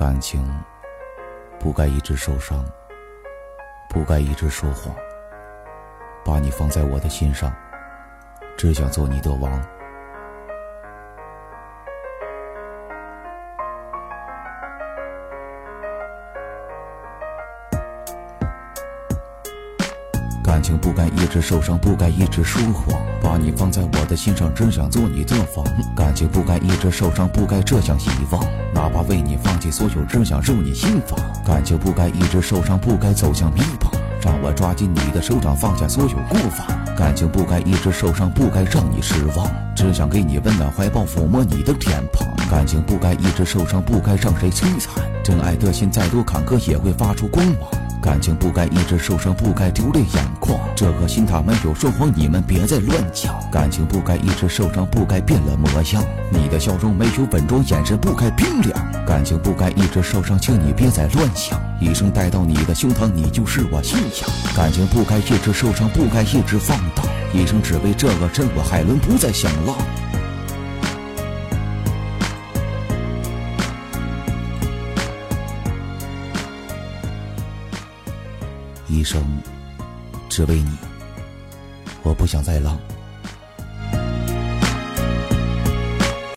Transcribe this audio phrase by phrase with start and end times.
[0.00, 0.42] 感情
[1.58, 2.64] 不该一直受伤，
[3.90, 4.96] 不该一直说谎。
[6.24, 7.52] 把你放在我的心上，
[8.56, 9.52] 只想做你的王。
[20.42, 22.98] 感情不该一直受伤，不该一直说谎。
[23.22, 25.66] 把你放在我的心上，只想做你的王。
[25.94, 28.42] 感情不该一直受伤，不该这样遗忘。
[28.80, 31.18] 爸爸为你放弃所有，只想入你心房。
[31.44, 33.92] 感情不该一直受伤，不该走向迷茫。
[34.22, 36.96] 让我抓紧你的手掌，放下所有过往。
[36.96, 39.46] 感情不该一直受伤，不该让你失望。
[39.76, 42.26] 只想给你温暖怀抱，抚摸你的脸庞。
[42.48, 45.04] 感情不该一直受伤，不该让谁摧残。
[45.22, 47.68] 真爱的心再多坎坷，也会发出光芒。
[48.00, 50.39] 感情不该一直受伤，不该流泪眼眶
[50.74, 53.34] 这颗心它没有说谎，你们别再乱讲。
[53.50, 56.04] 感情不该一直受伤，不该变了模样。
[56.30, 59.04] 你的笑容没有稳重，眼神不该冰凉。
[59.06, 61.60] 感情不该一直受伤，请你别再乱想。
[61.80, 64.30] 一生带到你的胸膛，你就是我信仰。
[64.54, 67.04] 感情不该一直受伤，不该一直放荡。
[67.32, 69.76] 一生只为这个人，我海伦不再想浪。
[78.88, 79.22] 一生
[80.30, 80.70] 只为你，
[82.04, 82.78] 我不想再浪。